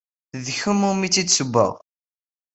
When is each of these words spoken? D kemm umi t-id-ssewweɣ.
D 0.45 0.47
kemm 0.59 0.81
umi 0.89 1.09
t-id-ssewweɣ. 1.13 1.73